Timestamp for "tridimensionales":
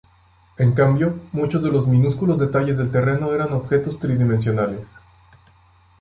3.99-4.87